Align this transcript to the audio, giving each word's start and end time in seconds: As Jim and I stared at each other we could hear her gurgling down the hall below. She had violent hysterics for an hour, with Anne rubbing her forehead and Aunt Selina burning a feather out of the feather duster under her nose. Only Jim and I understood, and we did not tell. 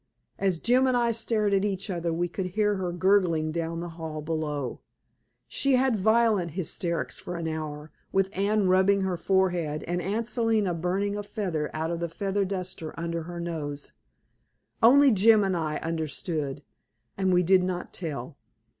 As 0.39 0.57
Jim 0.57 0.87
and 0.87 0.97
I 0.97 1.11
stared 1.11 1.53
at 1.53 1.63
each 1.63 1.87
other 1.91 2.11
we 2.11 2.27
could 2.27 2.47
hear 2.57 2.77
her 2.77 2.91
gurgling 2.91 3.51
down 3.51 3.81
the 3.81 3.89
hall 3.89 4.23
below. 4.23 4.79
She 5.47 5.73
had 5.73 5.95
violent 5.99 6.53
hysterics 6.53 7.19
for 7.19 7.35
an 7.35 7.47
hour, 7.47 7.91
with 8.11 8.35
Anne 8.35 8.67
rubbing 8.67 9.01
her 9.01 9.15
forehead 9.15 9.83
and 9.83 10.01
Aunt 10.01 10.27
Selina 10.27 10.73
burning 10.73 11.15
a 11.15 11.21
feather 11.21 11.69
out 11.71 11.91
of 11.91 11.99
the 11.99 12.09
feather 12.09 12.45
duster 12.45 12.99
under 12.99 13.21
her 13.21 13.39
nose. 13.39 13.93
Only 14.81 15.11
Jim 15.11 15.43
and 15.43 15.55
I 15.55 15.77
understood, 15.77 16.63
and 17.15 17.31
we 17.31 17.43
did 17.43 17.61
not 17.61 17.93
tell. 17.93 18.37